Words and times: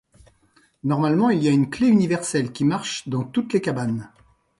Normalement, 0.83 1.29
il 1.29 1.43
y 1.43 1.47
a 1.47 1.51
une 1.51 1.69
clé 1.69 1.87
universelle 1.87 2.51
qui 2.51 2.65
marche 2.65 3.07
dans 3.07 3.23
toutes 3.23 3.53
les 3.53 3.61
cabanes. 3.61 4.09